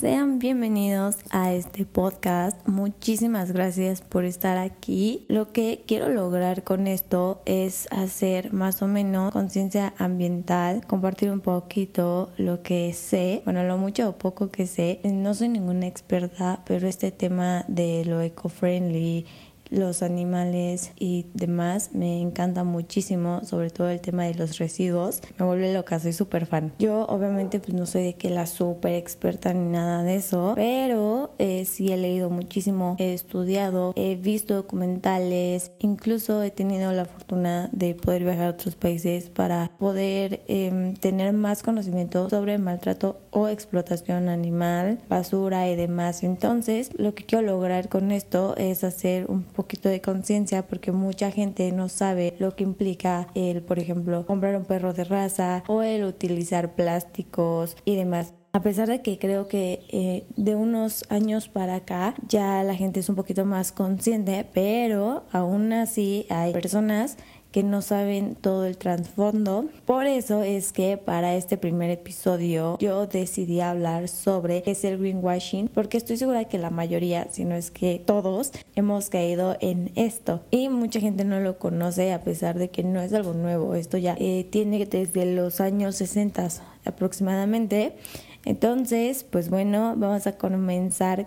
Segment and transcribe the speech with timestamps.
[0.00, 2.56] Sean bienvenidos a este podcast.
[2.68, 5.26] Muchísimas gracias por estar aquí.
[5.26, 11.40] Lo que quiero lograr con esto es hacer más o menos conciencia ambiental, compartir un
[11.40, 15.00] poquito lo que sé, bueno, lo mucho o poco que sé.
[15.02, 19.26] No soy ninguna experta, pero este tema de lo eco-friendly
[19.70, 25.20] los animales y demás me encanta muchísimo, sobre todo el tema de los residuos.
[25.38, 26.72] Me vuelve loca, soy súper fan.
[26.78, 31.34] Yo obviamente pues no soy de que la súper experta ni nada de eso, pero
[31.38, 37.68] eh, sí he leído muchísimo, he estudiado, he visto documentales, incluso he tenido la fortuna
[37.72, 43.48] de poder viajar a otros países para poder em, tener más conocimiento sobre maltrato o
[43.48, 46.22] explotación animal, basura y demás.
[46.22, 51.32] Entonces, lo que quiero lograr con esto es hacer un poquito de conciencia porque mucha
[51.32, 55.82] gente no sabe lo que implica el, por ejemplo, comprar un perro de raza o
[55.82, 58.34] el utilizar plásticos y demás.
[58.52, 63.00] A pesar de que creo que eh, de unos años para acá ya la gente
[63.00, 67.16] es un poquito más consciente, pero aún así hay personas
[67.52, 69.66] que no saben todo el trasfondo.
[69.86, 74.98] Por eso es que para este primer episodio yo decidí hablar sobre qué es el
[74.98, 79.90] greenwashing, porque estoy segura que la mayoría, si no es que todos, hemos caído en
[79.94, 80.42] esto.
[80.50, 83.74] Y mucha gente no lo conoce a pesar de que no es algo nuevo.
[83.74, 86.48] Esto ya eh, tiene desde los años 60
[86.84, 87.96] aproximadamente.
[88.44, 91.24] Entonces, pues bueno, vamos a comenzar.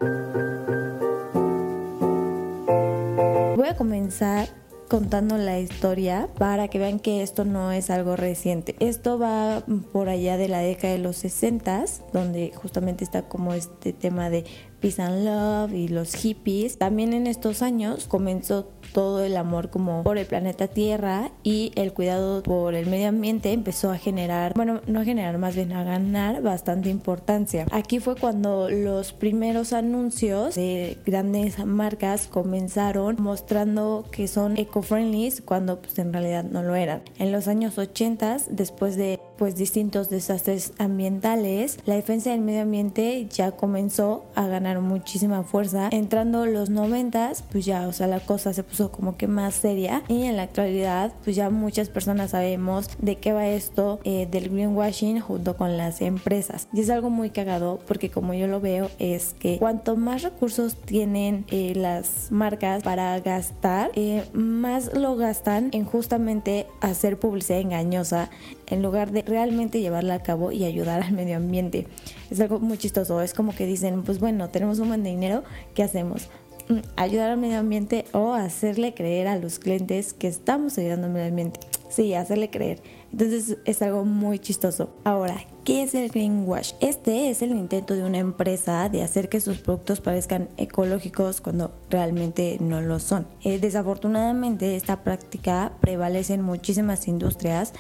[3.56, 4.61] Voy a comenzar
[4.92, 8.76] contando la historia para que vean que esto no es algo reciente.
[8.82, 13.94] Esto va por allá de la década de los 60, donde justamente está como este
[13.94, 14.44] tema de
[14.82, 16.78] Peace and Love y los hippies.
[16.78, 21.94] También en estos años comenzó todo el amor como por el planeta Tierra y el
[21.94, 25.84] cuidado por el medio ambiente empezó a generar, bueno, no a generar, más bien a
[25.84, 27.66] ganar bastante importancia.
[27.72, 35.80] Aquí fue cuando los primeros anuncios de grandes marcas comenzaron mostrando que son eco-friendly cuando
[35.82, 37.04] pues en realidad no lo eran.
[37.20, 43.28] En los años 80, después de pues distintos desastres ambientales, la defensa del medio ambiente
[43.30, 45.90] ya comenzó a ganar muchísima fuerza.
[45.92, 50.04] Entrando los noventas, pues ya, o sea, la cosa se puso como que más seria
[50.08, 54.50] y en la actualidad, pues ya muchas personas sabemos de qué va esto eh, del
[54.50, 56.68] greenwashing junto con las empresas.
[56.74, 60.76] Y es algo muy cagado porque como yo lo veo es que cuanto más recursos
[60.76, 68.30] tienen eh, las marcas para gastar, eh, más lo gastan en justamente hacer publicidad engañosa
[68.72, 71.86] en lugar de realmente llevarla a cabo y ayudar al medio ambiente.
[72.32, 75.44] Es algo muy chistoso, es como que dicen, pues bueno, tenemos un buen dinero,
[75.76, 76.30] ¿qué hacemos?
[76.70, 81.14] Mm, ayudar al medio ambiente o hacerle creer a los clientes que estamos ayudando al
[81.14, 81.60] medio ambiente.
[81.90, 82.82] Sí, hacerle creer.
[83.12, 84.92] Entonces es algo muy chistoso.
[85.04, 86.72] Ahora, ¿qué es el greenwash?
[86.80, 91.72] Este es el intento de una empresa de hacer que sus productos parezcan ecológicos cuando
[91.90, 93.28] realmente no lo son.
[93.44, 97.74] Eh, desafortunadamente esta práctica prevalece en muchísimas industrias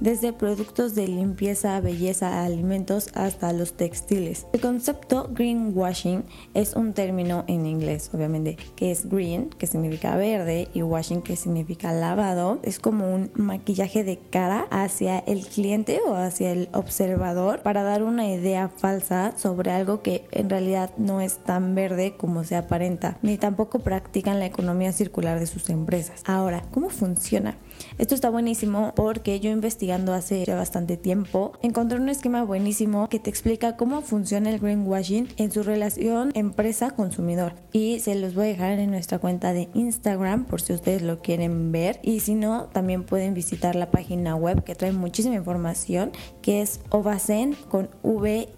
[0.00, 4.46] desde productos de limpieza, belleza, alimentos hasta los textiles.
[4.52, 6.24] El concepto greenwashing
[6.54, 11.36] es un término en inglés, obviamente, que es green, que significa verde, y washing, que
[11.36, 12.60] significa lavado.
[12.62, 18.02] Es como un maquillaje de cara hacia el cliente o hacia el observador para dar
[18.02, 23.18] una idea falsa sobre algo que en realidad no es tan verde como se aparenta,
[23.22, 26.22] ni tampoco practican la economía circular de sus empresas.
[26.26, 27.56] Ahora, ¿cómo funciona?
[27.98, 33.18] Esto está buenísimo porque yo investigando hace ya bastante tiempo encontré un esquema buenísimo que
[33.18, 37.54] te explica cómo funciona el greenwashing en su relación empresa-consumidor.
[37.72, 41.20] Y se los voy a dejar en nuestra cuenta de Instagram por si ustedes lo
[41.20, 42.00] quieren ver.
[42.02, 46.12] Y si no, también pueden visitar la página web que trae muchísima información
[46.42, 48.48] que es ovacen con V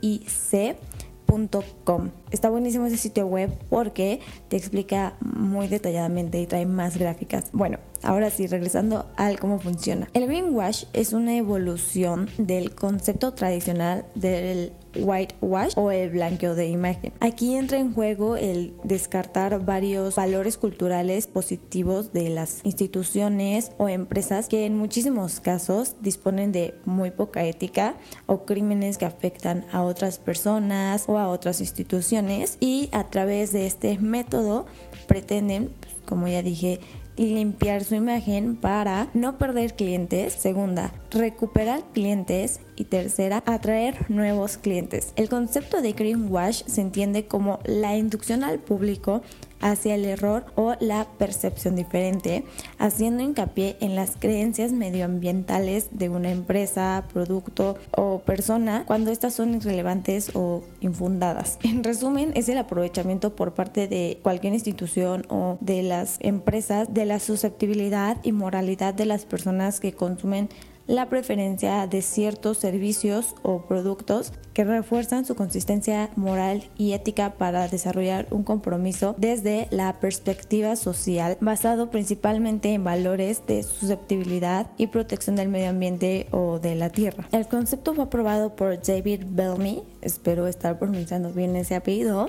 [2.31, 7.50] Está buenísimo ese sitio web porque te explica muy detalladamente y trae más gráficas.
[7.53, 10.09] Bueno, ahora sí, regresando al cómo funciona.
[10.15, 17.12] El greenwash es una evolución del concepto tradicional del whitewash o el blanqueo de imagen.
[17.21, 24.49] Aquí entra en juego el descartar varios valores culturales positivos de las instituciones o empresas
[24.49, 27.94] que en muchísimos casos disponen de muy poca ética
[28.26, 33.67] o crímenes que afectan a otras personas o a otras instituciones y a través de
[33.67, 34.67] este método
[35.06, 35.70] pretenden,
[36.06, 36.81] como ya dije,
[37.17, 40.34] limpiar su imagen para no perder clientes.
[40.34, 45.13] Segunda, recuperar clientes y tercera, atraer nuevos clientes.
[45.17, 49.23] El concepto de greenwash se entiende como la inducción al público
[49.61, 52.45] hacia el error o la percepción diferente,
[52.79, 59.55] haciendo hincapié en las creencias medioambientales de una empresa, producto o persona cuando estas son
[59.55, 61.59] irrelevantes o infundadas.
[61.63, 67.05] En resumen, es el aprovechamiento por parte de cualquier institución o de las empresas de
[67.05, 70.49] la susceptibilidad y moralidad de las personas que consumen
[70.88, 77.69] la preferencia de ciertos servicios o productos que refuerzan su consistencia moral y ética para
[77.69, 85.37] desarrollar un compromiso desde la perspectiva social basado principalmente en valores de susceptibilidad y protección
[85.37, 87.29] del medio ambiente o de la tierra.
[87.32, 92.29] El concepto fue aprobado por David Bellamy, espero estar pronunciando bien ese apellido,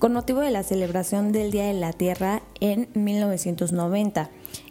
[0.00, 4.30] con motivo de la celebración del Día de la Tierra en 1990.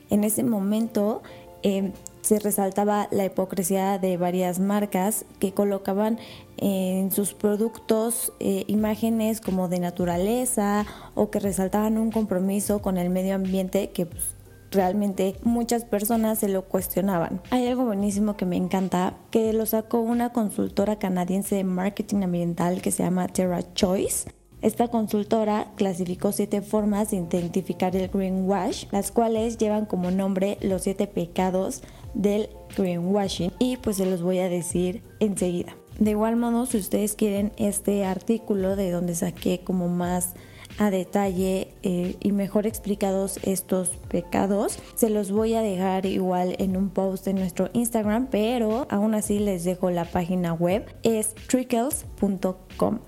[0.10, 1.22] En ese momento,
[1.64, 1.92] eh,
[2.30, 6.20] se resaltaba la hipocresía de varias marcas que colocaban
[6.58, 10.86] en sus productos eh, imágenes como de naturaleza
[11.16, 14.36] o que resaltaban un compromiso con el medio ambiente que pues,
[14.70, 17.42] realmente muchas personas se lo cuestionaban.
[17.50, 22.84] Hay algo buenísimo que me encanta, que lo sacó una consultora canadiense de marketing ambiental
[22.84, 24.30] que se llama Terra Choice.
[24.62, 30.84] Esta consultora clasificó siete formas de identificar el greenwash, las cuales llevan como nombre los
[30.84, 31.82] siete pecados
[32.14, 35.76] del greenwashing y pues se los voy a decir enseguida.
[35.98, 40.34] De igual modo, si ustedes quieren este artículo de donde saqué como más
[40.78, 44.80] a detalle eh, y mejor explicados estos pecados.
[44.96, 49.40] Se los voy a dejar igual en un post en nuestro Instagram, pero aún así
[49.40, 53.00] les dejo la página web, es trickles.com.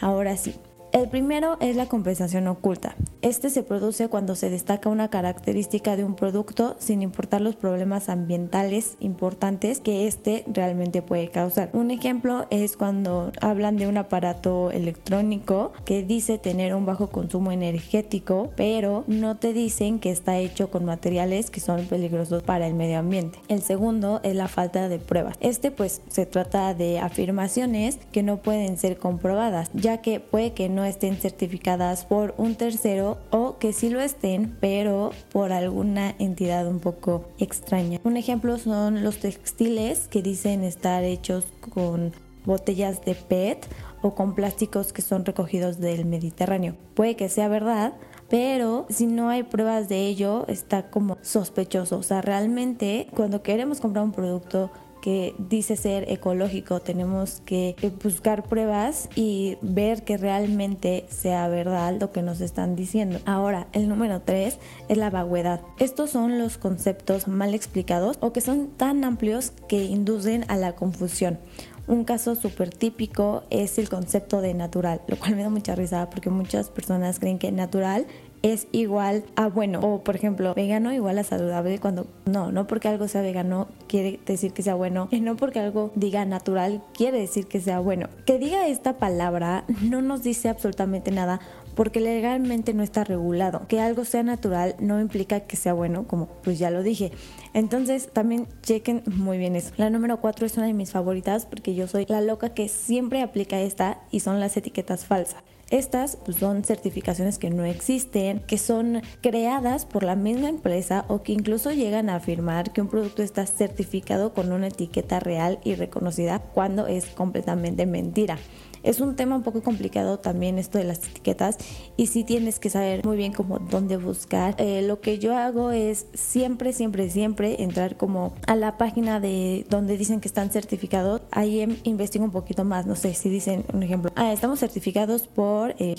[0.00, 0.54] Ahora sí,
[0.92, 2.96] el primero es la compensación oculta.
[3.22, 8.08] Este se produce cuando se destaca una característica de un producto sin importar los problemas
[8.08, 11.68] ambientales importantes que éste realmente puede causar.
[11.74, 17.52] Un ejemplo es cuando hablan de un aparato electrónico que dice tener un bajo consumo
[17.52, 22.74] energético, pero no te dicen que está hecho con materiales que son peligrosos para el
[22.74, 23.38] medio ambiente.
[23.48, 25.36] El segundo es la falta de pruebas.
[25.40, 30.68] Este pues se trata de afirmaciones que no pueden ser comprobadas, ya que puede que
[30.68, 36.66] no estén certificadas por un tercero o que sí lo estén, pero por alguna entidad
[36.66, 38.00] un poco extraña.
[38.04, 42.12] Un ejemplo son los textiles que dicen estar hechos con
[42.44, 43.66] botellas de PET
[44.02, 46.76] o con plásticos que son recogidos del Mediterráneo.
[46.94, 47.94] Puede que sea verdad,
[48.28, 51.98] pero si no hay pruebas de ello está como sospechoso.
[51.98, 58.44] O sea, realmente cuando queremos comprar un producto que dice ser ecológico, tenemos que buscar
[58.44, 63.18] pruebas y ver que realmente sea verdad lo que nos están diciendo.
[63.24, 64.58] Ahora, el número 3
[64.88, 65.60] es la vaguedad.
[65.78, 70.74] Estos son los conceptos mal explicados o que son tan amplios que inducen a la
[70.76, 71.38] confusión.
[71.86, 76.08] Un caso súper típico es el concepto de natural, lo cual me da mucha risa
[76.08, 78.06] porque muchas personas creen que natural
[78.42, 79.80] es igual a bueno.
[79.80, 84.20] O por ejemplo, vegano igual a saludable cuando no, no porque algo sea vegano quiere
[84.26, 85.08] decir que sea bueno.
[85.10, 88.08] Y no porque algo diga natural quiere decir que sea bueno.
[88.26, 91.40] Que diga esta palabra no nos dice absolutamente nada
[91.74, 93.66] porque legalmente no está regulado.
[93.68, 97.12] Que algo sea natural no implica que sea bueno, como pues ya lo dije.
[97.54, 99.72] Entonces también chequen muy bien eso.
[99.76, 103.22] La número 4 es una de mis favoritas porque yo soy la loca que siempre
[103.22, 105.42] aplica esta y son las etiquetas falsas.
[105.70, 111.22] Estas pues, son certificaciones que no existen, que son creadas por la misma empresa o
[111.22, 115.76] que incluso llegan a afirmar que un producto está certificado con una etiqueta real y
[115.76, 118.36] reconocida cuando es completamente mentira.
[118.82, 121.58] Es un tema un poco complicado también esto de las etiquetas
[121.96, 124.54] y sí tienes que saber muy bien cómo dónde buscar.
[124.58, 129.66] Eh, lo que yo hago es siempre, siempre, siempre entrar como a la página de
[129.68, 131.22] donde dicen que están certificados.
[131.30, 135.26] Ahí em, investigo un poquito más, no sé si dicen un ejemplo, ah, estamos certificados
[135.26, 135.94] por eh,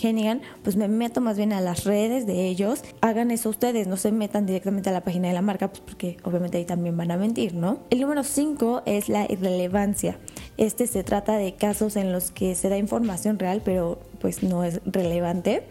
[0.64, 2.84] pues me meto más bien a las redes de ellos.
[3.02, 6.18] Hagan eso ustedes, no se metan directamente a la página de la marca, pues porque
[6.24, 7.80] obviamente ahí también van a mentir, ¿no?
[7.90, 10.18] El número 5 es la irrelevancia.
[10.58, 14.64] Este se trata de casos en los que se da información real, pero pues no
[14.64, 15.64] es relevante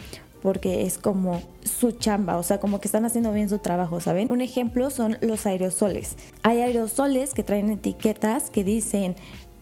[0.43, 4.33] porque es como su chamba, o sea, como que están haciendo bien su trabajo, ¿saben?
[4.33, 6.17] Un ejemplo son los aerosoles.
[6.43, 9.17] Hay aerosoles que traen etiquetas que dicen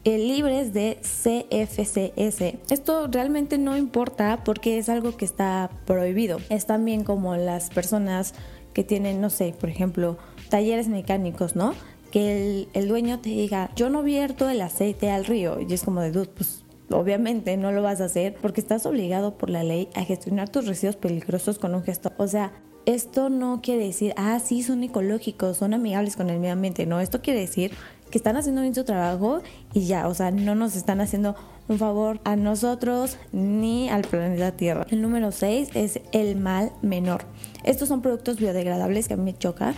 [0.04, 2.70] eh, libres de CFCS.
[2.70, 6.38] Esto realmente no importa porque es algo que está prohibido.
[6.48, 8.34] Es también como las personas
[8.72, 10.16] que tienen, no sé, por ejemplo,
[10.48, 11.74] talleres mecánicos, ¿no?
[12.18, 15.58] El, dueño te diga, yo no vierto el aceite al río.
[15.60, 19.36] Y es como de, dude, pues obviamente no lo vas a hacer porque estás obligado
[19.36, 22.12] por la ley a gestionar tus residuos peligrosos con un gesto.
[22.16, 22.52] O sea,
[22.86, 26.86] esto no quiere decir, ah, sí, son ecológicos, son amigables con el medio ambiente.
[26.86, 27.72] No, esto quiere decir
[28.10, 29.42] que están haciendo bien su trabajo
[29.74, 31.36] y ya, o sea, no nos están haciendo
[31.68, 34.86] un favor a nosotros ni al planeta Tierra.
[34.90, 37.24] El número 6 es el mal menor.
[37.64, 39.74] Estos son productos biodegradables que a mí me choca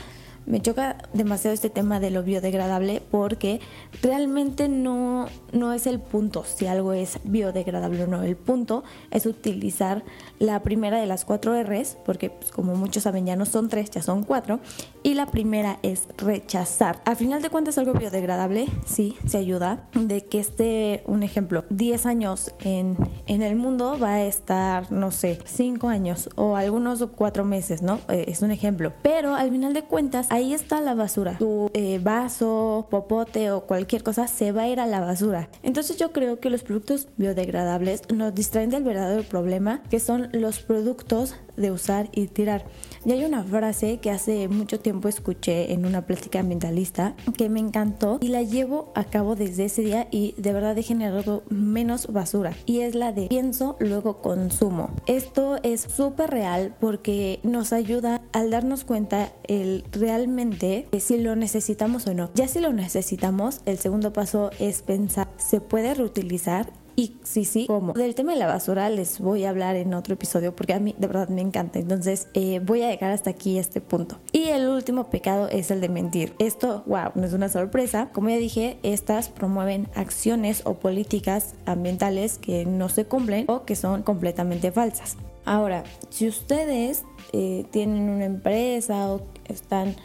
[0.47, 3.61] me choca demasiado este tema de lo biodegradable porque
[4.03, 8.23] realmente no, no es el punto si algo es biodegradable o no.
[8.23, 10.05] El punto es utilizar
[10.39, 13.91] la primera de las cuatro R's, porque pues, como muchos saben ya no son tres,
[13.91, 14.61] ya son cuatro.
[15.03, 17.01] Y la primera es rechazar.
[17.05, 22.07] Al final de cuentas algo biodegradable sí se ayuda de que esté, un ejemplo, 10
[22.07, 27.45] años en, en el mundo va a estar, no sé, 5 años o algunos cuatro
[27.45, 28.01] meses, ¿no?
[28.09, 28.93] Eh, es un ejemplo.
[29.03, 31.37] Pero al final de cuentas ahí está la basura.
[31.37, 35.51] Tu eh, vaso, popote o cualquier cosa se va a ir a la basura.
[35.63, 40.61] Entonces yo creo que los productos biodegradables nos distraen del verdadero problema, que son los
[40.61, 42.65] productos de usar y tirar.
[43.05, 47.61] Y hay una frase que hace mucho tiempo escuché en una plática ambientalista que me
[47.61, 52.13] encantó y la llevo a cabo desde ese día y de verdad he generado menos
[52.13, 52.55] basura.
[52.67, 54.91] Y es la de pienso, luego consumo.
[55.07, 62.07] Esto es súper real porque nos ayuda al darnos cuenta el realmente si lo necesitamos
[62.07, 62.31] o no.
[62.35, 66.73] Ya si lo necesitamos, el segundo paso es pensar, ¿se puede reutilizar?
[66.97, 67.93] Y sí, sí, ¿cómo?
[67.93, 70.95] Del tema de la basura les voy a hablar en otro episodio porque a mí
[70.99, 71.79] de verdad me encanta.
[71.79, 74.19] Entonces eh, voy a dejar hasta aquí este punto.
[74.33, 76.35] Y el último pecado es el de mentir.
[76.39, 78.11] Esto, wow, no es una sorpresa.
[78.13, 83.77] Como ya dije, estas promueven acciones o políticas ambientales que no se cumplen o que
[83.77, 85.17] son completamente falsas.
[85.45, 89.97] Ahora, si ustedes eh, tienen una empresa o están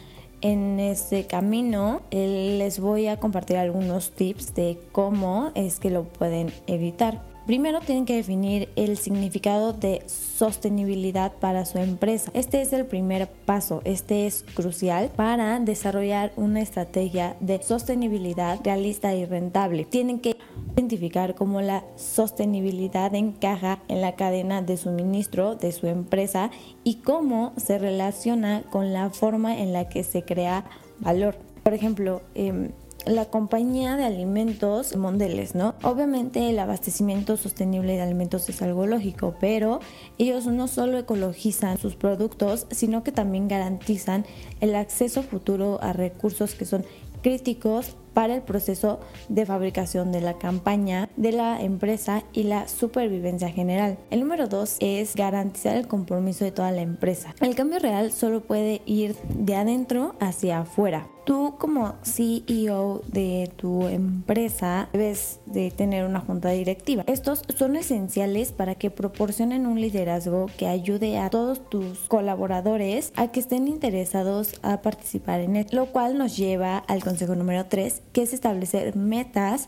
[0.46, 6.52] en este camino les voy a compartir algunos tips de cómo es que lo pueden
[6.68, 7.20] evitar.
[7.46, 12.30] Primero tienen que definir el significado de sostenibilidad para su empresa.
[12.34, 19.14] Este es el primer paso, este es crucial para desarrollar una estrategia de sostenibilidad realista
[19.14, 19.84] y rentable.
[19.84, 20.36] Tienen que
[20.76, 26.50] identificar cómo la sostenibilidad encaja en la cadena de suministro de su empresa
[26.84, 30.66] y cómo se relaciona con la forma en la que se crea
[31.00, 31.36] valor.
[31.62, 32.70] Por ejemplo, eh,
[33.06, 35.74] la compañía de alimentos Mondeles, ¿no?
[35.82, 39.78] Obviamente el abastecimiento sostenible de alimentos es algo lógico, pero
[40.18, 44.26] ellos no solo ecologizan sus productos, sino que también garantizan
[44.60, 46.84] el acceso futuro a recursos que son
[47.22, 53.50] críticos para el proceso de fabricación de la campaña, de la empresa y la supervivencia
[53.50, 53.98] general.
[54.10, 57.34] El número dos es garantizar el compromiso de toda la empresa.
[57.40, 61.08] El cambio real solo puede ir de adentro hacia afuera.
[61.26, 67.02] Tú como CEO de tu empresa debes de tener una junta directiva.
[67.08, 73.32] Estos son esenciales para que proporcionen un liderazgo que ayude a todos tus colaboradores a
[73.32, 78.02] que estén interesados a participar en él, lo cual nos lleva al consejo número 3
[78.12, 79.66] que es establecer metas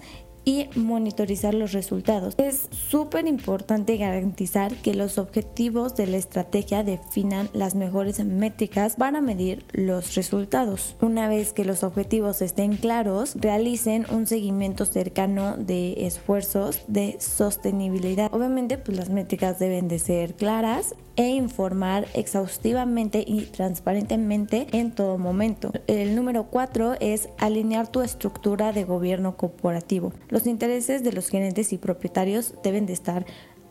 [0.48, 2.32] y monitorizar los resultados.
[2.38, 9.20] Es súper importante garantizar que los objetivos de la estrategia definan las mejores métricas para
[9.20, 10.96] medir los resultados.
[11.02, 18.32] Una vez que los objetivos estén claros, realicen un seguimiento cercano de esfuerzos de sostenibilidad.
[18.32, 25.18] Obviamente, pues las métricas deben de ser claras e informar exhaustivamente y transparentemente en todo
[25.18, 25.72] momento.
[25.88, 30.12] El número cuatro es alinear tu estructura de gobierno corporativo.
[30.46, 33.26] Intereses de los gerentes y propietarios deben de estar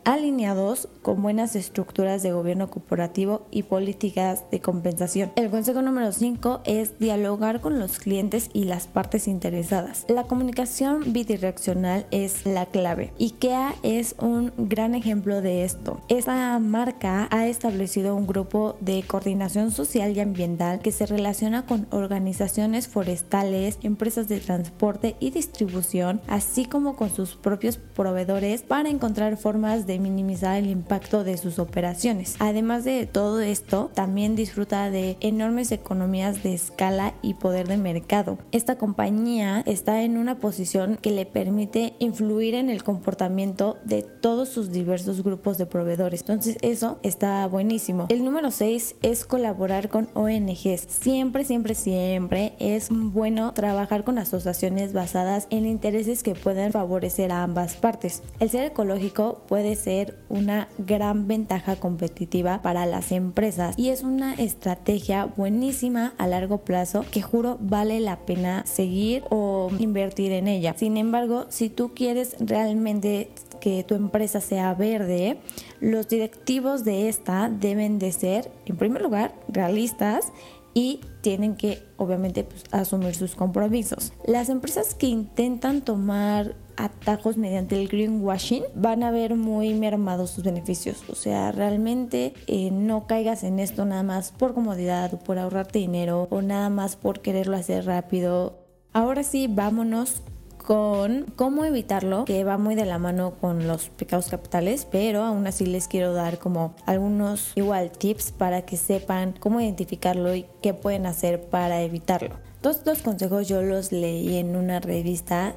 [0.08, 5.32] alineados con buenas estructuras de gobierno corporativo y políticas de compensación.
[5.36, 10.06] El consejo número 5 es dialogar con los clientes y las partes interesadas.
[10.08, 13.12] La comunicación bidireccional es la clave.
[13.20, 16.00] IKEA es un gran ejemplo de esto.
[16.08, 21.86] Esta marca ha establecido un grupo de coordinación social y ambiental que se relaciona con
[21.90, 29.36] organizaciones forestales, empresas de transporte y distribución, así como con sus propios proveedores para encontrar
[29.36, 32.36] formas de minimizar el impacto de sus operaciones.
[32.38, 38.38] Además de todo esto, también disfruta de enormes economías de escala y poder de mercado.
[38.52, 44.48] Esta compañía está en una posición que le permite influir en el comportamiento de todos
[44.48, 46.20] sus diversos grupos de proveedores.
[46.20, 48.06] Entonces eso está buenísimo.
[48.08, 50.86] El número 6 es colaborar con ONGs.
[50.88, 57.42] Siempre, siempre, siempre es bueno trabajar con asociaciones basadas en intereses que puedan favorecer a
[57.42, 58.22] ambas partes.
[58.40, 64.34] El ser ecológico puede ser una gran ventaja competitiva para las empresas y es una
[64.34, 70.74] estrategia buenísima a largo plazo que juro vale la pena seguir o invertir en ella.
[70.76, 73.30] Sin embargo, si tú quieres realmente
[73.60, 75.38] que tu empresa sea verde,
[75.80, 80.32] los directivos de esta deben de ser, en primer lugar, realistas
[80.74, 84.12] y tienen que obviamente pues, asumir sus compromisos.
[84.26, 90.44] Las empresas que intentan tomar atajos mediante el greenwashing van a ver muy mermados sus
[90.44, 91.02] beneficios.
[91.10, 95.80] O sea, realmente eh, no caigas en esto nada más por comodidad o por ahorrarte
[95.80, 98.58] dinero o nada más por quererlo hacer rápido.
[98.92, 100.22] Ahora sí, vámonos
[100.56, 105.46] con cómo evitarlo, que va muy de la mano con los pecados capitales, pero aún
[105.46, 110.74] así les quiero dar como algunos igual tips para que sepan cómo identificarlo y qué
[110.74, 112.36] pueden hacer para evitarlo.
[112.60, 115.54] Todos estos consejos yo los leí en una revista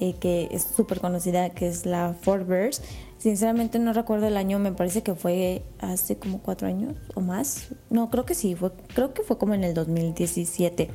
[0.00, 2.82] eh, que es súper conocida, que es la Forbes.
[3.18, 7.68] Sinceramente no recuerdo el año, me parece que fue hace como cuatro años o más.
[7.90, 10.90] No, creo que sí, fue, creo que fue como en el 2017.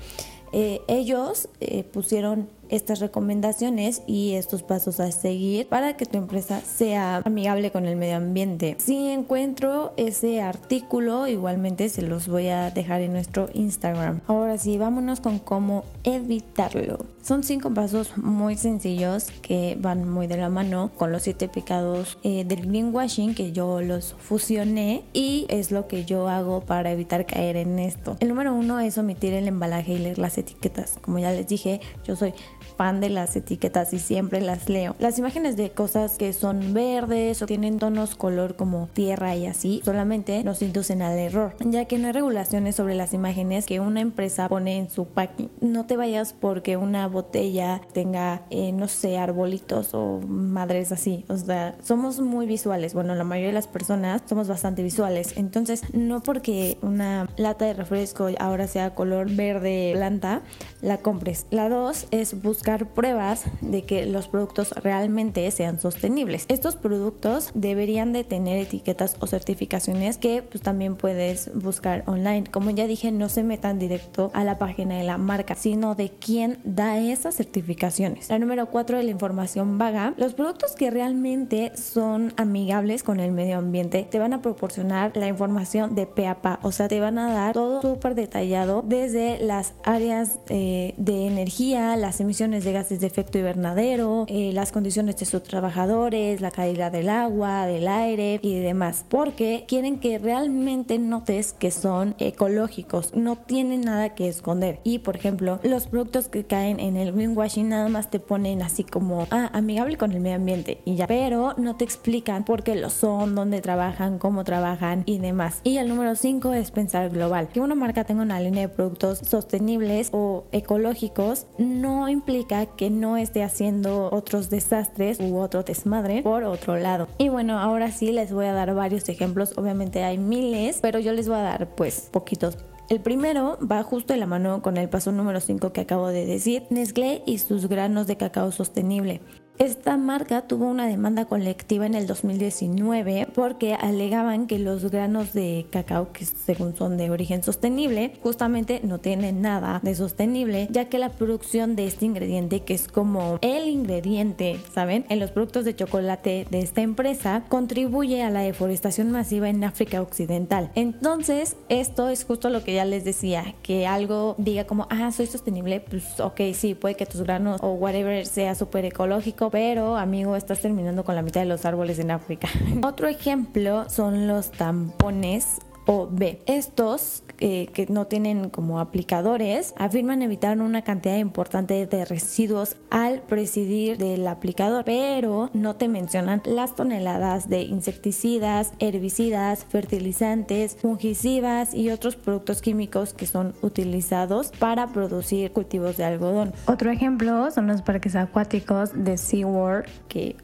[0.51, 6.61] Eh, ellos eh, pusieron estas recomendaciones y estos pasos a seguir para que tu empresa
[6.61, 8.75] sea amigable con el medio ambiente.
[8.79, 14.21] Si encuentro ese artículo, igualmente se los voy a dejar en nuestro Instagram.
[14.27, 17.05] Ahora sí, vámonos con cómo evitarlo.
[17.21, 22.17] Son cinco pasos muy sencillos que van muy de la mano con los siete pecados
[22.23, 27.25] eh, del greenwashing que yo los fusioné y es lo que yo hago para evitar
[27.25, 28.17] caer en esto.
[28.19, 30.97] El número uno es omitir el embalaje y leer las etiquetas.
[31.01, 32.33] Como ya les dije, yo soy
[32.77, 34.95] fan de las etiquetas y siempre las leo.
[34.99, 39.81] Las imágenes de cosas que son verdes o tienen tonos color como tierra y así
[39.83, 44.01] solamente nos inducen al error, ya que no hay regulaciones sobre las imágenes que una
[44.01, 45.49] empresa pone en su packing.
[45.61, 51.25] No te vayas porque una botella tenga, eh, no sé, arbolitos o madres así.
[51.27, 52.93] O sea, somos muy visuales.
[52.93, 55.37] Bueno, la mayoría de las personas somos bastante visuales.
[55.37, 60.41] Entonces, no porque una lata de refresco ahora sea color verde planta,
[60.81, 61.45] la compres.
[61.49, 66.45] La dos es buscar pruebas de que los productos realmente sean sostenibles.
[66.47, 72.45] Estos productos deberían de tener etiquetas o certificaciones que pues también puedes buscar online.
[72.49, 76.09] Como ya dije, no se metan directo a la página de la marca, sino de
[76.09, 78.29] quién da esas certificaciones.
[78.29, 80.15] La número 4 de la información vaga.
[80.17, 85.27] Los productos que realmente son amigables con el medio ambiente te van a proporcionar la
[85.27, 89.37] información de pe a pa, o sea, te van a dar todo súper detallado desde
[89.39, 95.17] las áreas eh, de energía, las emisiones de gases de efecto invernadero, eh, las condiciones
[95.17, 100.99] de sus trabajadores, la calidad del agua, del aire y demás, porque quieren que realmente
[100.99, 104.79] notes que son ecológicos, no tienen nada que esconder.
[104.85, 108.85] Y por ejemplo, los productos que caen en el greenwashing nada más te ponen así
[108.85, 112.75] como, ah, amigable con el medio ambiente y ya, pero no te explican por qué
[112.75, 115.59] lo son, dónde trabajan, cómo trabajan y demás.
[115.65, 117.49] Y el número 5 es pensar global.
[117.49, 122.28] Que una marca tenga una línea de productos sostenibles o ecológicos no implica
[122.77, 127.07] que no esté haciendo otros desastres u otro desmadre por otro lado.
[127.17, 129.53] Y bueno, ahora sí les voy a dar varios ejemplos.
[129.57, 132.57] Obviamente hay miles, pero yo les voy a dar pues poquitos
[132.89, 136.25] el primero va justo de la mano con el paso número 5 que acabo de
[136.25, 139.21] decir, Nestlé y sus granos de cacao sostenible.
[139.59, 145.65] Esta marca tuvo una demanda colectiva en el 2019 porque alegaban que los granos de
[145.69, 150.97] cacao, que según son de origen sostenible, justamente no tienen nada de sostenible, ya que
[150.97, 155.05] la producción de este ingrediente, que es como el ingrediente, ¿saben?
[155.09, 160.01] En los productos de chocolate de esta empresa, contribuye a la deforestación masiva en África
[160.01, 160.71] Occidental.
[160.75, 165.25] Entonces, esto es justo lo que ya les decía, que algo diga como, ah, soy
[165.25, 170.35] sostenible, pues ok, sí, puede que tus granos o whatever sea súper ecológico, pero amigo,
[170.35, 172.47] estás terminando con la mitad de los árboles en África.
[172.83, 175.59] Otro ejemplo son los tampones
[175.91, 176.39] o B.
[176.45, 183.23] Estos eh, que no tienen como aplicadores afirman evitar una cantidad importante de residuos al
[183.23, 191.89] presidir del aplicador, pero no te mencionan las toneladas de insecticidas, herbicidas, fertilizantes, fungicidas y
[191.89, 196.53] otros productos químicos que son utilizados para producir cultivos de algodón.
[196.67, 200.35] Otro ejemplo son los parques acuáticos de SeaWorld que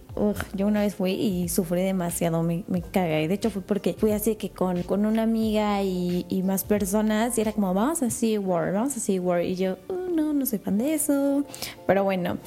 [0.53, 3.27] yo una vez fui y sufrí demasiado, me, me cagué.
[3.27, 7.37] De hecho fue porque fui así que con, con una amiga y, y, más personas
[7.37, 9.45] y era como, vamos a SeaWorld, vamos a SeaWorld.
[9.45, 11.43] Y yo, oh, no, no soy fan de eso.
[11.85, 12.37] Pero bueno,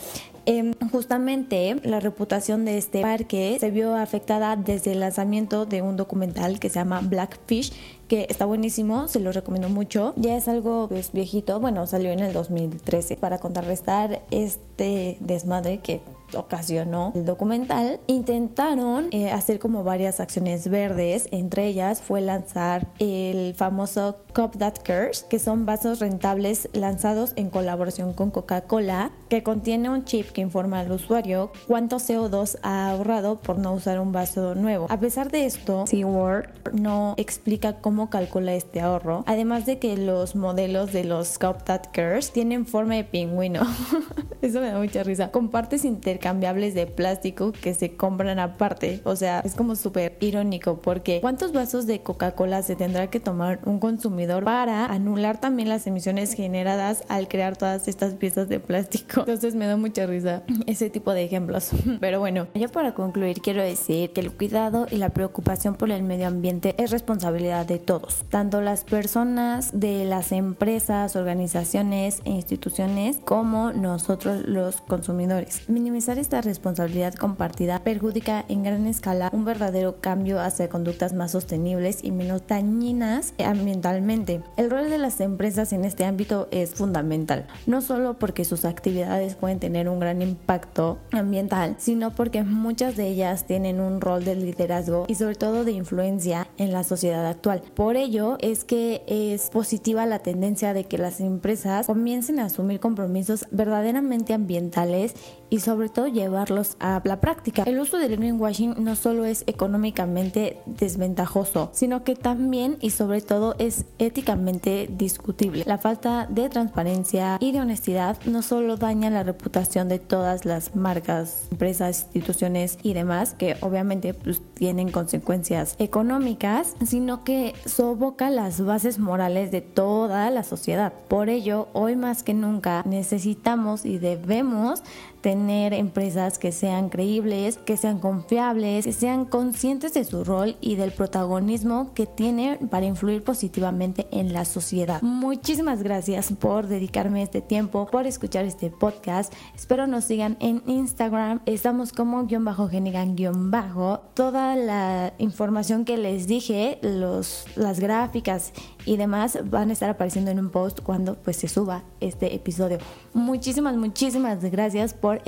[0.51, 5.99] eh, justamente la reputación de este parque se vio afectada desde el lanzamiento de un
[5.99, 7.73] documental que se llama Blackfish
[8.09, 10.15] que está buenísimo, se lo recomiendo mucho.
[10.17, 16.01] Ya es algo pues, viejito, bueno, salió en el 2013 para contrarrestar este desmadre que
[16.35, 21.29] ocasionó el documental, intentaron eh, hacer como varias acciones verdes.
[21.31, 27.51] Entre ellas fue lanzar el famoso Cup That Cares, que son vasos rentables lanzados en
[27.51, 33.41] colaboración con Coca-Cola, que contiene un chip que informa al usuario cuánto CO2 ha ahorrado
[33.41, 34.87] por no usar un vaso nuevo.
[34.91, 40.37] A pesar de esto, SeaWorld no explica cómo calcula este ahorro, además de que los
[40.37, 43.63] modelos de los Cup That Cares tienen forma de pingüino.
[44.43, 45.31] Eso me da mucha risa.
[45.31, 45.85] Con partes
[46.19, 49.01] intercambiables de plástico que se compran aparte.
[49.05, 53.61] O sea, es como súper irónico porque ¿cuántos vasos de Coca-Cola se tendrá que tomar
[53.65, 59.21] un consumidor para anular también las emisiones generadas al crear todas estas piezas de plástico?
[59.27, 61.71] Entonces me da mucha risa ese tipo de ejemplos.
[62.01, 66.03] Pero bueno, ya para concluir quiero decir que el cuidado y la preocupación por el
[66.03, 73.19] medio ambiente es responsabilidad de todos, tanto las personas, de las empresas, organizaciones e instituciones
[73.25, 75.69] como nosotros los consumidores.
[75.69, 82.03] Minimizar esta responsabilidad compartida perjudica en gran escala un verdadero cambio hacia conductas más sostenibles
[82.03, 84.43] y menos dañinas ambientalmente.
[84.57, 89.35] El rol de las empresas en este ámbito es fundamental, no solo porque sus actividades
[89.35, 94.37] pueden tener un gran impacto ambiental, sino porque muchas de ellas tienen un rol de
[94.37, 97.63] liderazgo y sobre todo de influencia en la sociedad actual.
[97.75, 102.81] Por ello es que es positiva la tendencia de que las empresas comiencen a asumir
[102.81, 105.15] compromisos verdaderamente ambientales
[105.51, 107.63] y sobre todo llevarlos a la práctica.
[107.65, 113.55] El uso del greenwashing no solo es económicamente desventajoso, sino que también y sobre todo
[113.59, 115.65] es éticamente discutible.
[115.67, 120.75] La falta de transparencia y de honestidad no solo daña la reputación de todas las
[120.75, 128.65] marcas, empresas, instituciones y demás, que obviamente pues, tienen consecuencias económicas, sino que soboca las
[128.65, 130.93] bases morales de toda la sociedad.
[131.09, 134.83] Por ello, hoy más que nunca necesitamos y debemos
[135.21, 140.77] tener empresas que sean creíbles, que sean confiables, que sean conscientes de su rol y
[140.77, 145.01] del protagonismo que tiene para influir positivamente en la sociedad.
[145.01, 149.33] Muchísimas gracias por dedicarme este tiempo, por escuchar este podcast.
[149.55, 151.41] Espero nos sigan en Instagram.
[151.47, 154.01] Estamos como guion bajo genigan guion bajo.
[154.13, 158.53] Toda la información que les dije, los, las gráficas
[158.85, 162.79] y demás van a estar apareciendo en un post cuando pues se suba este episodio.
[163.15, 165.23] Muchísimas, muchísimas gracias por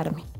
[0.00, 0.39] invitarme.